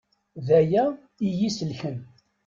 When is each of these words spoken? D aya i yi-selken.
D 0.45 0.47
aya 0.59 0.83
i 1.27 1.27
yi-selken. 1.37 1.97